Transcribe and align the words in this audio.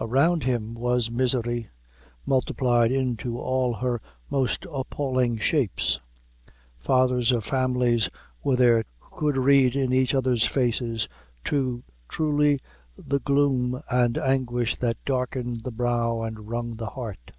Around 0.00 0.42
him 0.42 0.74
was 0.74 1.12
misery, 1.12 1.68
multiplied 2.26 2.90
into 2.90 3.38
all 3.38 3.74
her 3.74 4.00
most 4.28 4.66
appalling 4.68 5.38
shapes. 5.38 6.00
Fathers 6.76 7.30
of 7.30 7.44
families 7.44 8.10
were 8.42 8.56
there, 8.56 8.84
who 8.98 9.16
could 9.16 9.36
read 9.36 9.76
in 9.76 9.92
each 9.92 10.12
other's 10.12 10.44
faces 10.44 11.06
too 11.44 11.84
truly 12.08 12.58
the 12.98 13.20
gloom 13.20 13.80
and 13.88 14.18
anguish 14.18 14.74
that 14.74 14.96
darkened 15.04 15.62
the 15.62 15.70
brow 15.70 16.20
and 16.22 16.48
wrung 16.48 16.74
the 16.74 16.86
heart. 16.88 17.30